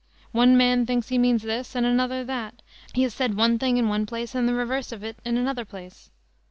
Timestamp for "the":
4.49-4.55